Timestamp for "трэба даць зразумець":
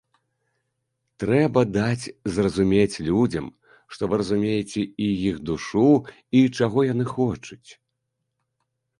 1.23-3.01